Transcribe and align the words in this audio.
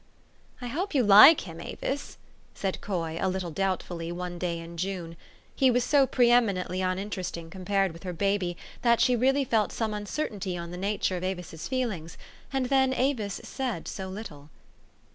"I 0.61 0.65
hope 0.65 0.95
you 0.95 1.03
like 1.03 1.41
him, 1.41 1.61
Avis," 1.61 2.17
said 2.55 2.81
Coy 2.81 3.19
a 3.21 3.29
little 3.29 3.51
doubtfully, 3.51 4.11
one 4.11 4.39
day 4.39 4.57
in 4.57 4.75
June. 4.77 5.15
He 5.55 5.69
was 5.69 5.83
so 5.83 6.07
pre 6.07 6.29
emi 6.29 6.55
nently 6.59 6.83
uninteresting 6.83 7.51
compared 7.51 7.91
with 7.91 8.01
her 8.01 8.11
baby, 8.11 8.57
that 8.81 8.99
she 8.99 9.15
really 9.15 9.43
felt 9.45 9.71
some 9.71 9.93
uncertainty 9.93 10.57
on 10.57 10.71
the 10.71 10.75
nature 10.77 11.17
of 11.17 11.23
Avis's 11.23 11.67
feelings; 11.67 12.17
and 12.51 12.65
then 12.65 12.93
Avis 12.95 13.41
said 13.43 13.87
so 13.87 14.09
little 14.09 14.49